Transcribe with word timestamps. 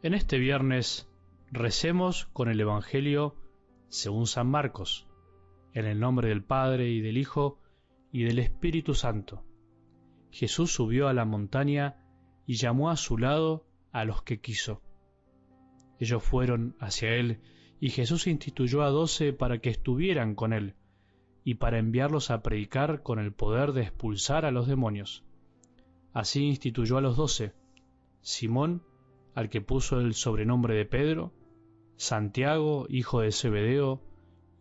En 0.00 0.14
este 0.14 0.38
viernes 0.38 1.10
recemos 1.50 2.26
con 2.26 2.48
el 2.48 2.60
Evangelio 2.60 3.34
según 3.88 4.28
San 4.28 4.46
Marcos, 4.46 5.08
en 5.74 5.86
el 5.86 5.98
nombre 5.98 6.28
del 6.28 6.44
Padre 6.44 6.88
y 6.88 7.00
del 7.00 7.18
Hijo 7.18 7.58
y 8.12 8.22
del 8.22 8.38
Espíritu 8.38 8.94
Santo. 8.94 9.42
Jesús 10.30 10.72
subió 10.72 11.08
a 11.08 11.14
la 11.14 11.24
montaña 11.24 11.96
y 12.46 12.54
llamó 12.54 12.90
a 12.90 12.96
su 12.96 13.18
lado 13.18 13.66
a 13.90 14.04
los 14.04 14.22
que 14.22 14.40
quiso. 14.40 14.82
Ellos 15.98 16.22
fueron 16.22 16.76
hacia 16.78 17.16
él 17.16 17.40
y 17.80 17.90
Jesús 17.90 18.28
instituyó 18.28 18.84
a 18.84 18.90
doce 18.90 19.32
para 19.32 19.58
que 19.58 19.70
estuvieran 19.70 20.36
con 20.36 20.52
él 20.52 20.76
y 21.42 21.54
para 21.54 21.80
enviarlos 21.80 22.30
a 22.30 22.40
predicar 22.40 23.02
con 23.02 23.18
el 23.18 23.32
poder 23.32 23.72
de 23.72 23.82
expulsar 23.82 24.44
a 24.44 24.52
los 24.52 24.68
demonios. 24.68 25.24
Así 26.12 26.44
instituyó 26.44 26.98
a 26.98 27.00
los 27.00 27.16
doce, 27.16 27.52
Simón, 28.20 28.84
al 29.38 29.50
que 29.50 29.60
puso 29.60 30.00
el 30.00 30.14
sobrenombre 30.14 30.74
de 30.74 30.84
Pedro, 30.84 31.32
Santiago, 31.94 32.86
hijo 32.88 33.20
de 33.20 33.30
Zebedeo, 33.30 34.02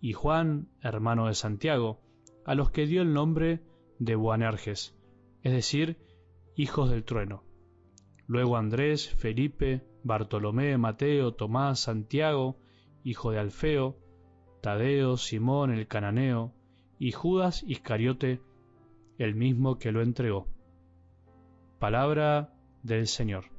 y 0.02 0.13
Juan, 0.13 0.70
hermano 0.84 1.26
de 1.26 1.34
Santiago, 1.34 2.00
a 2.45 2.53
los 2.53 2.70
que 2.70 2.86
dio 2.86 3.02
el 3.02 3.12
nombre 3.12 3.63
de 3.98 4.13
Boanerges, 4.13 4.95
es 5.41 5.52
decir, 5.52 5.98
hijos 6.55 6.91
del 6.91 7.05
trueno. 7.05 7.44
Luego 8.27 8.55
Andrés, 8.55 9.09
Felipe, 9.16 9.81
Bartolomé, 10.03 10.78
Mateo, 10.78 11.34
Tomás, 11.34 11.80
Santiago, 11.80 12.59
hijo 13.03 13.31
de 13.31 13.39
Alfeo, 13.39 13.98
Tadeo, 14.62 15.17
Simón 15.17 15.72
el 15.72 15.88
cananeo, 15.88 16.53
y 17.00 17.14
Judas 17.14 17.64
Iscariote, 17.64 18.41
el 19.17 19.33
mismo 19.33 19.80
que 19.80 19.92
lo 19.92 20.03
entregó. 20.03 20.45
Palabra 21.80 22.53
del 22.83 23.08
Señor. 23.08 23.56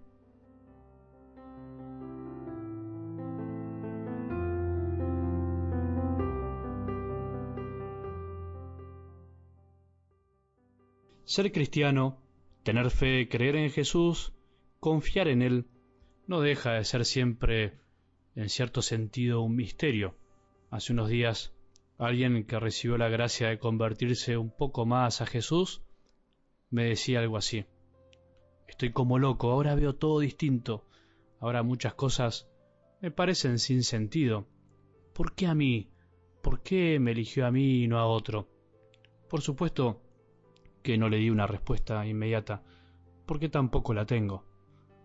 Ser 11.28 11.52
cristiano, 11.52 12.22
tener 12.62 12.90
fe, 12.90 13.28
creer 13.28 13.54
en 13.56 13.70
Jesús, 13.70 14.32
confiar 14.80 15.28
en 15.28 15.42
Él, 15.42 15.66
no 16.26 16.40
deja 16.40 16.72
de 16.72 16.84
ser 16.84 17.04
siempre, 17.04 17.78
en 18.34 18.48
cierto 18.48 18.80
sentido, 18.80 19.42
un 19.42 19.54
misterio. 19.54 20.16
Hace 20.70 20.94
unos 20.94 21.10
días, 21.10 21.52
alguien 21.98 22.46
que 22.46 22.58
recibió 22.58 22.96
la 22.96 23.10
gracia 23.10 23.50
de 23.50 23.58
convertirse 23.58 24.38
un 24.38 24.50
poco 24.50 24.86
más 24.86 25.20
a 25.20 25.26
Jesús, 25.26 25.82
me 26.70 26.84
decía 26.84 27.18
algo 27.18 27.36
así. 27.36 27.66
Estoy 28.66 28.92
como 28.92 29.18
loco, 29.18 29.50
ahora 29.50 29.74
veo 29.74 29.96
todo 29.96 30.20
distinto, 30.20 30.86
ahora 31.40 31.62
muchas 31.62 31.92
cosas 31.92 32.48
me 33.02 33.10
parecen 33.10 33.58
sin 33.58 33.82
sentido. 33.82 34.48
¿Por 35.12 35.34
qué 35.34 35.46
a 35.46 35.54
mí? 35.54 35.90
¿Por 36.42 36.62
qué 36.62 36.98
me 36.98 37.10
eligió 37.10 37.44
a 37.44 37.50
mí 37.50 37.82
y 37.82 37.86
no 37.86 37.98
a 37.98 38.06
otro? 38.06 38.48
Por 39.28 39.42
supuesto, 39.42 40.07
que 40.88 40.96
no 40.96 41.10
le 41.10 41.18
di 41.18 41.28
una 41.28 41.46
respuesta 41.46 42.06
inmediata, 42.06 42.62
porque 43.26 43.50
tampoco 43.50 43.92
la 43.92 44.06
tengo. 44.06 44.46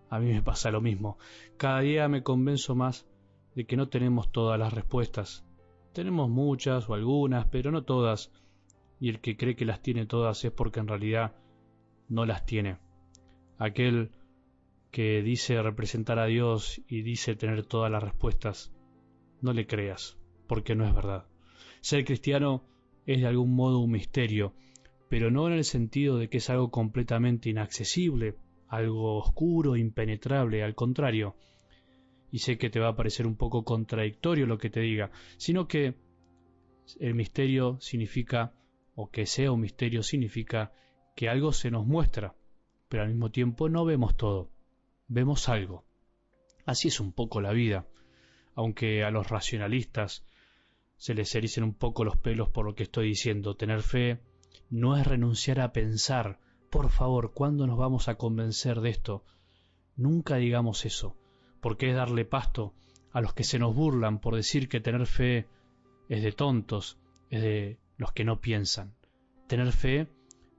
A 0.10 0.18
mí 0.18 0.32
me 0.32 0.42
pasa 0.42 0.72
lo 0.72 0.80
mismo. 0.80 1.18
Cada 1.58 1.82
día 1.82 2.08
me 2.08 2.24
convenzo 2.24 2.74
más 2.74 3.06
de 3.54 3.66
que 3.66 3.76
no 3.76 3.90
tenemos 3.90 4.32
todas 4.32 4.58
las 4.58 4.72
respuestas. 4.72 5.46
Tenemos 5.92 6.30
muchas 6.30 6.88
o 6.88 6.94
algunas, 6.94 7.48
pero 7.48 7.70
no 7.70 7.84
todas. 7.84 8.32
Y 9.02 9.10
el 9.10 9.20
que 9.20 9.36
cree 9.36 9.58
que 9.58 9.66
las 9.66 9.82
tiene 9.82 10.06
todas 10.06 10.46
es 10.46 10.54
porque 10.54 10.80
en 10.80 10.88
realidad 10.88 11.36
no 12.08 12.26
las 12.26 12.46
tiene. 12.46 12.78
Aquel 13.58 14.12
que 14.90 15.22
dice 15.22 15.62
representar 15.62 16.18
a 16.18 16.28
Dios 16.28 16.82
y 16.88 17.02
dice 17.02 17.36
tener 17.36 17.66
todas 17.66 17.92
las 17.92 18.04
respuestas, 18.04 18.74
no 19.42 19.52
le 19.52 19.68
creas, 19.68 20.18
porque 20.48 20.76
no 20.76 20.88
es 20.88 20.96
verdad. 20.96 21.28
Ser 21.82 22.06
cristiano 22.06 22.64
es 23.06 23.20
de 23.20 23.28
algún 23.28 23.54
modo 23.54 23.80
un 23.80 23.92
misterio, 23.92 24.54
pero 25.14 25.30
no 25.30 25.46
en 25.46 25.54
el 25.54 25.64
sentido 25.64 26.18
de 26.18 26.28
que 26.28 26.40
es 26.40 26.50
algo 26.50 26.72
completamente 26.72 27.48
inaccesible, 27.48 28.34
algo 28.68 29.20
oscuro, 29.20 29.76
impenetrable, 29.76 30.64
al 30.64 30.74
contrario. 30.74 31.36
Y 32.32 32.40
sé 32.40 32.58
que 32.58 32.72
te 32.72 32.80
va 32.80 32.88
a 32.88 32.96
parecer 32.96 33.28
un 33.28 33.36
poco 33.36 33.64
contradictorio 33.64 34.48
lo 34.48 34.58
que 34.58 34.72
te 34.72 34.80
diga, 34.80 35.12
sino 35.38 35.68
que 35.68 35.94
el 37.00 37.14
misterio 37.14 37.78
significa, 37.80 38.56
o 38.96 39.12
que 39.12 39.28
sea 39.28 39.52
un 39.52 39.62
misterio 39.62 40.02
significa, 40.02 40.74
que 41.16 41.30
algo 41.30 41.54
se 41.54 41.70
nos 41.70 41.86
muestra, 41.86 42.34
pero 42.90 43.04
al 43.04 43.10
mismo 43.10 43.30
tiempo 43.30 43.70
no 43.70 43.86
vemos 43.86 44.18
todo, 44.18 44.50
vemos 45.08 45.48
algo. 45.48 45.86
Así 46.66 46.88
es 46.88 47.00
un 47.00 47.12
poco 47.12 47.40
la 47.40 47.52
vida, 47.52 47.86
aunque 48.56 49.04
a 49.04 49.12
los 49.12 49.30
racionalistas 49.30 50.26
se 50.98 51.14
les 51.14 51.36
ericen 51.36 51.64
un 51.64 51.76
poco 51.76 52.04
los 52.04 52.18
pelos 52.18 52.50
por 52.50 52.66
lo 52.66 52.74
que 52.74 52.82
estoy 52.82 53.10
diciendo, 53.10 53.56
tener 53.56 53.84
fe, 53.84 54.20
no 54.70 54.98
es 54.98 55.06
renunciar 55.06 55.60
a 55.60 55.74
pensar, 55.74 56.40
por 56.70 56.90
favor, 56.90 57.34
¿cuándo 57.34 57.68
nos 57.68 57.78
vamos 57.78 58.08
a 58.08 58.16
convencer 58.16 58.82
de 58.82 58.90
esto? 58.90 59.24
Nunca 59.96 60.38
digamos 60.38 60.86
eso, 60.86 61.16
porque 61.62 61.90
es 61.90 61.96
darle 61.96 62.26
pasto 62.26 62.74
a 63.12 63.22
los 63.22 63.34
que 63.34 63.44
se 63.44 63.60
nos 63.60 63.76
burlan 63.76 64.20
por 64.20 64.36
decir 64.36 64.68
que 64.68 64.80
tener 64.80 65.06
fe 65.06 65.48
es 66.10 66.24
de 66.24 66.32
tontos, 66.32 66.98
es 67.30 67.42
de 67.42 67.80
los 67.98 68.12
que 68.12 68.26
no 68.26 68.42
piensan. 68.42 68.96
Tener 69.48 69.72
fe 69.72 70.08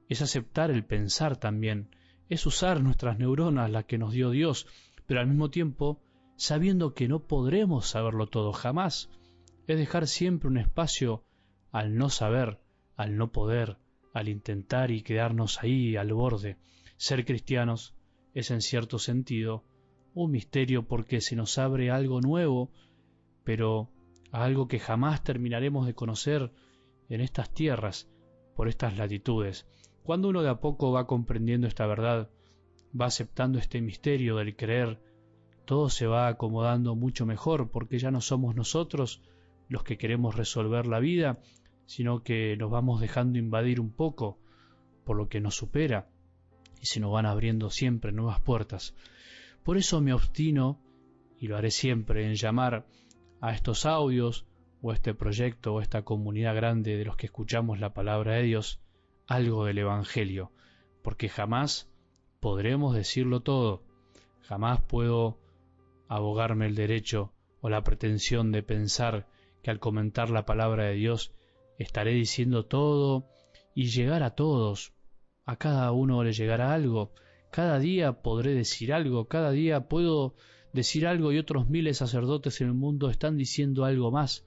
es 0.08 0.22
aceptar 0.22 0.70
el 0.70 0.84
pensar 0.84 1.36
también, 1.36 1.94
es 2.28 2.46
usar 2.46 2.80
nuestras 2.80 3.18
neuronas, 3.18 3.70
las 3.70 3.84
que 3.84 3.98
nos 3.98 4.12
dio 4.12 4.30
Dios, 4.30 4.66
pero 5.06 5.20
al 5.20 5.26
mismo 5.26 5.50
tiempo 5.50 6.00
sabiendo 6.36 6.94
que 6.94 7.08
no 7.08 7.20
podremos 7.20 7.86
saberlo 7.86 8.26
todo 8.26 8.52
jamás, 8.52 9.10
es 9.66 9.78
dejar 9.78 10.06
siempre 10.06 10.48
un 10.48 10.58
espacio 10.58 11.24
al 11.72 11.96
no 11.96 12.10
saber, 12.10 12.60
al 12.96 13.16
no 13.16 13.32
poder, 13.32 13.78
al 14.14 14.28
intentar 14.28 14.90
y 14.92 15.02
quedarnos 15.02 15.62
ahí 15.62 15.96
al 15.96 16.14
borde. 16.14 16.56
Ser 16.96 17.26
cristianos 17.26 17.94
es 18.32 18.50
en 18.50 18.62
cierto 18.62 18.98
sentido 18.98 19.64
un 20.14 20.30
misterio 20.30 20.86
porque 20.86 21.20
se 21.20 21.34
nos 21.34 21.58
abre 21.58 21.90
algo 21.90 22.20
nuevo, 22.20 22.70
pero 23.42 23.90
algo 24.30 24.68
que 24.68 24.78
jamás 24.78 25.24
terminaremos 25.24 25.86
de 25.86 25.94
conocer 25.94 26.52
en 27.08 27.20
estas 27.20 27.52
tierras, 27.52 28.08
por 28.54 28.68
estas 28.68 28.96
latitudes. 28.96 29.66
Cuando 30.04 30.28
uno 30.28 30.42
de 30.42 30.50
a 30.50 30.60
poco 30.60 30.92
va 30.92 31.08
comprendiendo 31.08 31.66
esta 31.66 31.86
verdad, 31.86 32.30
va 32.98 33.06
aceptando 33.06 33.58
este 33.58 33.80
misterio 33.80 34.36
del 34.36 34.54
creer, 34.54 35.00
todo 35.64 35.90
se 35.90 36.06
va 36.06 36.28
acomodando 36.28 36.94
mucho 36.94 37.26
mejor 37.26 37.72
porque 37.72 37.98
ya 37.98 38.12
no 38.12 38.20
somos 38.20 38.54
nosotros 38.54 39.22
los 39.68 39.82
que 39.82 39.98
queremos 39.98 40.36
resolver 40.36 40.86
la 40.86 41.00
vida, 41.00 41.40
sino 41.86 42.22
que 42.22 42.56
nos 42.56 42.70
vamos 42.70 43.00
dejando 43.00 43.38
invadir 43.38 43.80
un 43.80 43.90
poco 43.90 44.38
por 45.04 45.16
lo 45.16 45.28
que 45.28 45.40
nos 45.40 45.54
supera 45.54 46.08
y 46.80 46.86
se 46.86 47.00
nos 47.00 47.12
van 47.12 47.26
abriendo 47.26 47.70
siempre 47.70 48.12
nuevas 48.12 48.40
puertas. 48.40 48.94
Por 49.62 49.76
eso 49.76 50.00
me 50.00 50.12
obstino, 50.12 50.80
y 51.38 51.48
lo 51.48 51.56
haré 51.56 51.70
siempre, 51.70 52.26
en 52.26 52.34
llamar 52.34 52.86
a 53.40 53.52
estos 53.52 53.86
audios 53.86 54.46
o 54.82 54.92
este 54.92 55.14
proyecto 55.14 55.74
o 55.74 55.80
esta 55.80 56.02
comunidad 56.02 56.54
grande 56.54 56.96
de 56.96 57.04
los 57.04 57.16
que 57.16 57.26
escuchamos 57.26 57.80
la 57.80 57.94
palabra 57.94 58.34
de 58.34 58.42
Dios 58.42 58.80
algo 59.26 59.64
del 59.64 59.78
Evangelio, 59.78 60.52
porque 61.02 61.28
jamás 61.28 61.90
podremos 62.40 62.94
decirlo 62.94 63.40
todo, 63.40 63.82
jamás 64.42 64.82
puedo 64.82 65.38
abogarme 66.08 66.66
el 66.66 66.74
derecho 66.74 67.32
o 67.60 67.70
la 67.70 67.82
pretensión 67.82 68.52
de 68.52 68.62
pensar 68.62 69.26
que 69.62 69.70
al 69.70 69.80
comentar 69.80 70.28
la 70.28 70.44
palabra 70.44 70.84
de 70.84 70.94
Dios 70.94 71.32
estaré 71.78 72.12
diciendo 72.12 72.66
todo 72.66 73.28
y 73.74 73.86
llegar 73.86 74.22
a 74.22 74.34
todos. 74.34 74.92
A 75.44 75.56
cada 75.56 75.92
uno 75.92 76.24
le 76.24 76.32
llegará 76.32 76.72
algo. 76.72 77.12
Cada 77.50 77.78
día 77.78 78.22
podré 78.22 78.54
decir 78.54 78.92
algo, 78.92 79.28
cada 79.28 79.50
día 79.50 79.88
puedo 79.88 80.34
decir 80.72 81.06
algo 81.06 81.32
y 81.32 81.38
otros 81.38 81.68
miles 81.68 81.98
sacerdotes 81.98 82.60
en 82.60 82.68
el 82.68 82.74
mundo 82.74 83.10
están 83.10 83.36
diciendo 83.36 83.84
algo 83.84 84.10
más. 84.10 84.44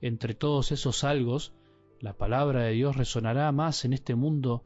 Entre 0.00 0.34
todos 0.34 0.70
esos 0.70 1.02
algos, 1.02 1.52
la 2.00 2.16
palabra 2.16 2.62
de 2.62 2.72
Dios 2.72 2.96
resonará 2.96 3.50
más 3.50 3.84
en 3.84 3.92
este 3.92 4.14
mundo 4.14 4.64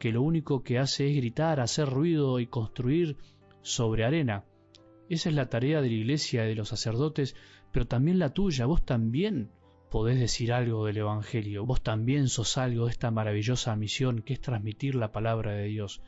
que 0.00 0.10
lo 0.10 0.22
único 0.22 0.64
que 0.64 0.80
hace 0.80 1.08
es 1.08 1.16
gritar, 1.16 1.60
hacer 1.60 1.88
ruido 1.88 2.40
y 2.40 2.48
construir 2.48 3.18
sobre 3.62 4.04
arena. 4.04 4.44
Esa 5.08 5.28
es 5.28 5.34
la 5.36 5.48
tarea 5.48 5.80
de 5.80 5.88
la 5.88 5.94
iglesia 5.94 6.44
y 6.44 6.48
de 6.48 6.54
los 6.56 6.70
sacerdotes, 6.70 7.36
pero 7.70 7.86
también 7.86 8.18
la 8.18 8.30
tuya, 8.30 8.66
vos 8.66 8.84
también 8.84 9.52
podés 9.92 10.18
decir 10.18 10.54
algo 10.54 10.86
del 10.86 10.96
Evangelio, 10.96 11.66
vos 11.66 11.82
también 11.82 12.28
sos 12.28 12.56
algo 12.56 12.86
de 12.86 12.92
esta 12.92 13.10
maravillosa 13.10 13.76
misión 13.76 14.22
que 14.22 14.32
es 14.32 14.40
transmitir 14.40 14.94
la 14.94 15.12
palabra 15.12 15.52
de 15.52 15.64
Dios, 15.64 16.00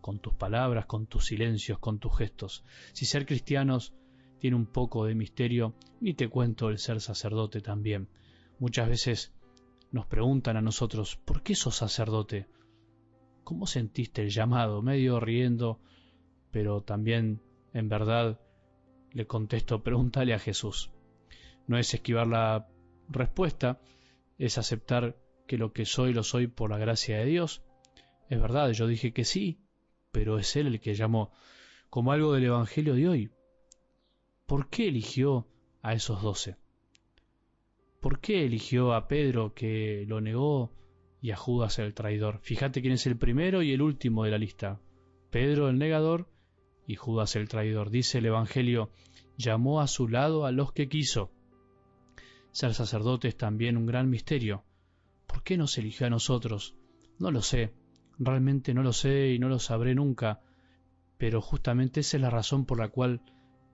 con 0.00 0.20
tus 0.20 0.34
palabras, 0.34 0.86
con 0.86 1.08
tus 1.08 1.26
silencios, 1.26 1.80
con 1.80 1.98
tus 1.98 2.16
gestos. 2.16 2.64
Si 2.92 3.06
ser 3.06 3.26
cristianos 3.26 3.92
tiene 4.38 4.54
un 4.54 4.66
poco 4.66 5.04
de 5.04 5.16
misterio, 5.16 5.74
ni 6.00 6.14
te 6.14 6.28
cuento 6.28 6.68
el 6.68 6.78
ser 6.78 7.00
sacerdote 7.00 7.60
también. 7.60 8.08
Muchas 8.60 8.88
veces 8.88 9.32
nos 9.90 10.06
preguntan 10.06 10.56
a 10.56 10.62
nosotros, 10.62 11.16
¿por 11.16 11.42
qué 11.42 11.56
sos 11.56 11.74
sacerdote? 11.74 12.46
¿Cómo 13.42 13.66
sentiste 13.66 14.22
el 14.22 14.30
llamado? 14.30 14.80
Medio 14.80 15.18
riendo, 15.18 15.80
pero 16.52 16.82
también, 16.82 17.42
en 17.72 17.88
verdad, 17.88 18.38
Le 19.10 19.26
contesto, 19.26 19.82
pregúntale 19.82 20.34
a 20.34 20.38
Jesús. 20.38 20.92
No 21.66 21.78
es 21.78 21.92
esquivar 21.94 22.28
la 22.28 22.68
respuesta, 23.08 23.80
es 24.38 24.58
aceptar 24.58 25.16
que 25.46 25.58
lo 25.58 25.72
que 25.72 25.84
soy 25.84 26.12
lo 26.12 26.22
soy 26.22 26.46
por 26.46 26.70
la 26.70 26.78
gracia 26.78 27.18
de 27.18 27.26
Dios. 27.26 27.62
Es 28.28 28.40
verdad, 28.40 28.70
yo 28.70 28.86
dije 28.86 29.12
que 29.12 29.24
sí, 29.24 29.60
pero 30.12 30.38
es 30.38 30.56
Él 30.56 30.66
el 30.68 30.80
que 30.80 30.94
llamó, 30.94 31.32
como 31.90 32.12
algo 32.12 32.32
del 32.32 32.44
Evangelio 32.44 32.94
de 32.94 33.08
hoy. 33.08 33.30
¿Por 34.46 34.68
qué 34.68 34.88
eligió 34.88 35.46
a 35.82 35.94
esos 35.94 36.22
doce? 36.22 36.56
¿Por 38.00 38.20
qué 38.20 38.44
eligió 38.44 38.92
a 38.92 39.08
Pedro 39.08 39.54
que 39.54 40.04
lo 40.06 40.20
negó 40.20 40.72
y 41.22 41.30
a 41.30 41.36
Judas 41.36 41.78
el 41.78 41.94
traidor? 41.94 42.38
Fíjate 42.42 42.82
quién 42.82 42.92
es 42.92 43.06
el 43.06 43.16
primero 43.16 43.62
y 43.62 43.72
el 43.72 43.80
último 43.80 44.24
de 44.24 44.30
la 44.30 44.38
lista. 44.38 44.80
Pedro 45.30 45.68
el 45.68 45.78
negador 45.78 46.28
y 46.86 46.96
Judas 46.96 47.34
el 47.36 47.48
traidor. 47.48 47.90
Dice 47.90 48.18
el 48.18 48.26
Evangelio, 48.26 48.90
llamó 49.36 49.80
a 49.80 49.86
su 49.86 50.08
lado 50.08 50.44
a 50.44 50.52
los 50.52 50.72
que 50.72 50.88
quiso. 50.88 51.30
Ser 52.54 52.72
sacerdote 52.72 53.26
es 53.26 53.36
también 53.36 53.76
un 53.76 53.84
gran 53.84 54.08
misterio. 54.08 54.62
¿Por 55.26 55.42
qué 55.42 55.56
nos 55.56 55.76
eligió 55.76 56.06
a 56.06 56.10
nosotros? 56.10 56.76
No 57.18 57.32
lo 57.32 57.42
sé, 57.42 57.74
realmente 58.16 58.74
no 58.74 58.84
lo 58.84 58.92
sé 58.92 59.32
y 59.32 59.40
no 59.40 59.48
lo 59.48 59.58
sabré 59.58 59.96
nunca, 59.96 60.40
pero 61.18 61.40
justamente 61.40 61.98
esa 61.98 62.16
es 62.16 62.20
la 62.20 62.30
razón 62.30 62.64
por 62.64 62.78
la 62.78 62.90
cual 62.90 63.22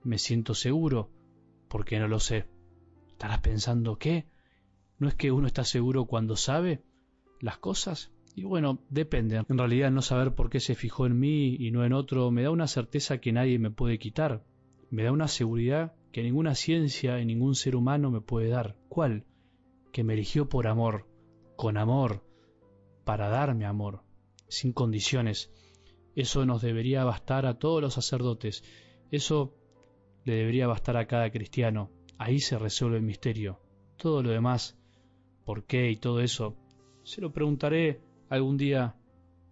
me 0.03 0.17
siento 0.17 0.55
seguro, 0.55 1.11
porque 1.67 1.99
no 1.99 2.07
lo 2.07 2.19
sé. 2.19 2.47
Estarás 3.11 3.41
pensando, 3.41 3.99
¿qué? 3.99 4.25
¿No 4.97 5.07
es 5.07 5.13
que 5.13 5.31
uno 5.31 5.45
está 5.45 5.63
seguro 5.63 6.05
cuando 6.05 6.35
sabe 6.35 6.81
las 7.39 7.59
cosas? 7.59 8.11
Y 8.33 8.45
bueno, 8.45 8.79
depende. 8.89 9.43
En 9.47 9.57
realidad 9.59 9.91
no 9.91 10.01
saber 10.01 10.33
por 10.33 10.49
qué 10.49 10.59
se 10.59 10.73
fijó 10.73 11.05
en 11.05 11.19
mí 11.19 11.55
y 11.59 11.69
no 11.69 11.85
en 11.85 11.93
otro 11.93 12.31
me 12.31 12.41
da 12.41 12.49
una 12.49 12.65
certeza 12.65 13.19
que 13.19 13.31
nadie 13.31 13.59
me 13.59 13.69
puede 13.69 13.99
quitar. 13.99 14.43
Me 14.91 15.03
da 15.03 15.13
una 15.13 15.29
seguridad 15.29 15.93
que 16.11 16.21
ninguna 16.21 16.53
ciencia 16.53 17.21
y 17.21 17.25
ningún 17.25 17.55
ser 17.55 17.77
humano 17.77 18.11
me 18.11 18.19
puede 18.19 18.49
dar. 18.49 18.75
¿Cuál? 18.89 19.25
Que 19.93 20.03
me 20.03 20.13
eligió 20.13 20.49
por 20.49 20.67
amor, 20.67 21.07
con 21.55 21.77
amor, 21.77 22.25
para 23.05 23.29
darme 23.29 23.65
amor, 23.65 24.03
sin 24.49 24.73
condiciones. 24.73 25.49
Eso 26.13 26.45
nos 26.45 26.61
debería 26.61 27.05
bastar 27.05 27.45
a 27.45 27.57
todos 27.57 27.81
los 27.81 27.93
sacerdotes. 27.93 28.65
Eso 29.11 29.55
le 30.25 30.35
debería 30.35 30.67
bastar 30.67 30.97
a 30.97 31.07
cada 31.07 31.31
cristiano. 31.31 31.89
Ahí 32.17 32.39
se 32.39 32.59
resuelve 32.59 32.97
el 32.97 33.03
misterio. 33.03 33.61
Todo 33.95 34.21
lo 34.21 34.31
demás, 34.31 34.77
por 35.45 35.63
qué 35.63 35.89
y 35.89 35.95
todo 35.95 36.19
eso, 36.19 36.57
se 37.03 37.21
lo 37.21 37.31
preguntaré 37.31 38.01
algún 38.27 38.57
día 38.57 38.97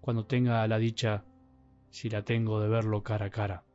cuando 0.02 0.26
tenga 0.26 0.68
la 0.68 0.78
dicha, 0.78 1.24
si 1.92 2.10
la 2.10 2.24
tengo, 2.24 2.60
de 2.60 2.68
verlo 2.68 3.04
cara 3.04 3.28
a 3.28 3.30
cara. 3.30 3.69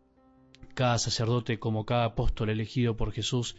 Cada 0.74 0.98
sacerdote, 0.98 1.58
como 1.58 1.84
cada 1.84 2.04
apóstol 2.06 2.50
elegido 2.50 2.96
por 2.96 3.12
Jesús, 3.12 3.56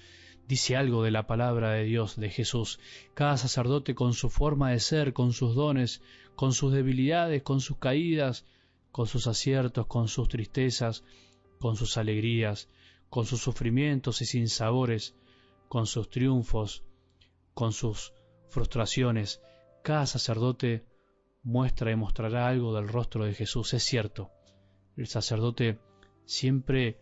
dice 0.47 0.75
algo 0.75 1.03
de 1.03 1.11
la 1.11 1.27
palabra 1.27 1.71
de 1.71 1.83
Dios, 1.83 2.15
de 2.15 2.29
Jesús. 2.29 2.79
Cada 3.13 3.37
sacerdote 3.37 3.95
con 3.95 4.13
su 4.13 4.29
forma 4.29 4.71
de 4.71 4.79
ser, 4.79 5.13
con 5.13 5.33
sus 5.33 5.55
dones, 5.55 6.01
con 6.35 6.53
sus 6.53 6.73
debilidades, 6.73 7.43
con 7.43 7.61
sus 7.61 7.77
caídas, 7.77 8.45
con 8.91 9.07
sus 9.07 9.27
aciertos, 9.27 9.87
con 9.87 10.07
sus 10.07 10.29
tristezas, 10.29 11.03
con 11.59 11.75
sus 11.75 11.97
alegrías, 11.97 12.69
con 13.09 13.25
sus 13.25 13.41
sufrimientos 13.41 14.21
y 14.21 14.25
sinsabores, 14.25 15.15
con 15.67 15.85
sus 15.87 16.09
triunfos, 16.09 16.83
con 17.53 17.71
sus 17.71 18.13
frustraciones. 18.49 19.41
Cada 19.83 20.05
sacerdote 20.05 20.85
muestra 21.43 21.91
y 21.91 21.95
mostrará 21.95 22.47
algo 22.47 22.73
del 22.75 22.87
rostro 22.87 23.25
de 23.25 23.33
Jesús. 23.33 23.73
Es 23.73 23.83
cierto, 23.83 24.31
el 24.97 25.07
sacerdote 25.07 25.79
siempre 26.25 26.99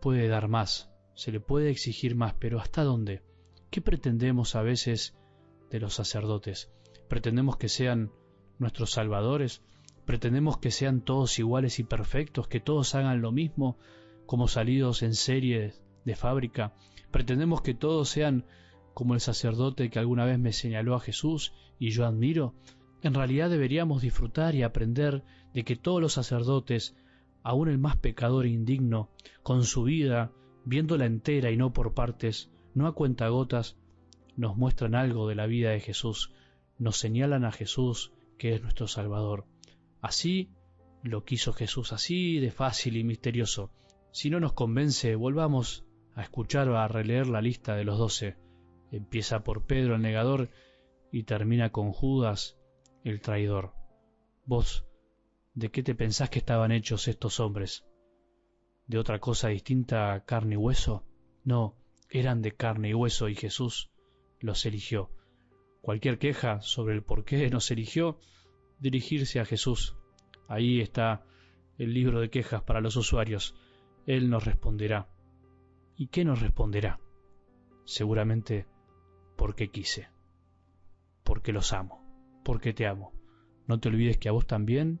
puede 0.00 0.28
dar 0.28 0.48
más, 0.48 0.90
se 1.14 1.32
le 1.32 1.40
puede 1.40 1.70
exigir 1.70 2.14
más, 2.14 2.34
pero 2.34 2.60
¿hasta 2.60 2.84
dónde? 2.84 3.22
¿Qué 3.70 3.80
pretendemos 3.80 4.54
a 4.54 4.62
veces 4.62 5.16
de 5.70 5.80
los 5.80 5.94
sacerdotes? 5.94 6.70
¿Pretendemos 7.08 7.56
que 7.56 7.68
sean 7.68 8.12
nuestros 8.58 8.92
salvadores? 8.92 9.62
¿Pretendemos 10.04 10.58
que 10.58 10.70
sean 10.70 11.00
todos 11.00 11.38
iguales 11.38 11.78
y 11.78 11.84
perfectos, 11.84 12.48
que 12.48 12.60
todos 12.60 12.94
hagan 12.94 13.20
lo 13.20 13.32
mismo, 13.32 13.76
como 14.26 14.48
salidos 14.48 15.02
en 15.02 15.14
serie 15.14 15.72
de 16.04 16.16
fábrica. 16.16 16.74
Pretendemos 17.10 17.62
que 17.62 17.74
todos 17.74 18.08
sean 18.08 18.44
como 18.92 19.14
el 19.14 19.20
sacerdote 19.20 19.90
que 19.90 19.98
alguna 19.98 20.24
vez 20.24 20.38
me 20.38 20.52
señaló 20.52 20.94
a 20.94 21.00
Jesús 21.00 21.52
y 21.78 21.90
yo 21.90 22.06
admiro. 22.06 22.54
En 23.02 23.14
realidad 23.14 23.50
deberíamos 23.50 24.02
disfrutar 24.02 24.54
y 24.54 24.62
aprender 24.62 25.22
de 25.54 25.64
que 25.64 25.76
todos 25.76 26.00
los 26.00 26.14
sacerdotes, 26.14 26.96
aun 27.46 27.68
el 27.68 27.78
más 27.78 27.96
pecador 27.96 28.44
e 28.44 28.48
indigno, 28.48 29.08
con 29.44 29.62
su 29.62 29.84
vida, 29.84 30.32
viéndola 30.64 31.06
entera 31.06 31.52
y 31.52 31.56
no 31.56 31.72
por 31.72 31.94
partes, 31.94 32.50
no 32.74 32.88
a 32.88 32.92
cuentagotas, 32.92 33.76
nos 34.36 34.56
muestran 34.56 34.96
algo 34.96 35.28
de 35.28 35.36
la 35.36 35.46
vida 35.46 35.70
de 35.70 35.78
Jesús, 35.78 36.32
nos 36.76 36.96
señalan 36.96 37.44
a 37.44 37.52
Jesús 37.52 38.12
que 38.36 38.52
es 38.52 38.62
nuestro 38.62 38.88
Salvador. 38.88 39.46
Así 40.00 40.50
lo 41.04 41.24
quiso 41.24 41.52
Jesús, 41.52 41.92
así 41.92 42.40
de 42.40 42.50
fácil 42.50 42.96
y 42.96 43.04
misterioso. 43.04 43.70
Si 44.10 44.28
no 44.28 44.40
nos 44.40 44.52
convence, 44.52 45.14
volvamos 45.14 45.86
a 46.16 46.22
escuchar 46.22 46.68
o 46.68 46.78
a 46.78 46.88
releer 46.88 47.28
la 47.28 47.42
lista 47.42 47.76
de 47.76 47.84
los 47.84 47.96
doce. 47.96 48.36
Empieza 48.90 49.44
por 49.44 49.66
Pedro 49.66 49.94
el 49.94 50.02
negador 50.02 50.50
y 51.12 51.22
termina 51.22 51.70
con 51.70 51.92
Judas 51.92 52.58
el 53.04 53.20
traidor. 53.20 53.72
Vos, 54.46 54.84
¿de 55.56 55.70
qué 55.70 55.82
te 55.82 55.94
pensás 55.94 56.28
que 56.28 56.38
estaban 56.38 56.70
hechos 56.70 57.08
estos 57.08 57.40
hombres? 57.40 57.86
¿De 58.86 58.98
otra 58.98 59.18
cosa 59.18 59.48
distinta 59.48 60.12
a 60.12 60.24
carne 60.24 60.54
y 60.54 60.58
hueso? 60.58 61.02
No, 61.44 61.74
eran 62.10 62.42
de 62.42 62.52
carne 62.52 62.90
y 62.90 62.94
hueso 62.94 63.30
y 63.30 63.34
Jesús 63.34 63.90
los 64.38 64.66
eligió. 64.66 65.10
Cualquier 65.80 66.18
queja 66.18 66.60
sobre 66.60 66.94
el 66.94 67.02
por 67.02 67.24
qué 67.24 67.48
nos 67.48 67.70
eligió, 67.70 68.18
dirigirse 68.80 69.40
a 69.40 69.46
Jesús. 69.46 69.96
Ahí 70.46 70.82
está 70.82 71.24
el 71.78 71.94
libro 71.94 72.20
de 72.20 72.28
quejas 72.28 72.62
para 72.62 72.82
los 72.82 72.96
usuarios. 72.96 73.54
Él 74.06 74.28
nos 74.28 74.44
responderá. 74.44 75.08
¿Y 75.96 76.08
qué 76.08 76.26
nos 76.26 76.42
responderá? 76.42 77.00
Seguramente 77.86 78.66
porque 79.36 79.70
quise, 79.70 80.10
porque 81.24 81.52
los 81.52 81.72
amo, 81.72 82.04
porque 82.44 82.74
te 82.74 82.86
amo. 82.86 83.12
No 83.66 83.80
te 83.80 83.88
olvides 83.88 84.18
que 84.18 84.28
a 84.28 84.32
vos 84.32 84.46
también 84.46 85.00